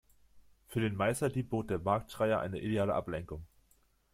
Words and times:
Für 0.65 0.79
den 0.79 0.95
Meisterdieb 0.95 1.51
bot 1.51 1.69
der 1.69 1.77
Marktschreier 1.77 2.39
eine 2.39 2.59
ideale 2.59 2.95
Ablenkung. 2.95 3.45